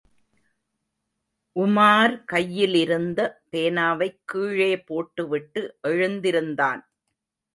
[1.55, 3.19] உமார் கையிலிருந்த
[3.51, 6.81] பேனாவைக் கீழே போட்டுவிட்டு எழுந்திருந்தான்.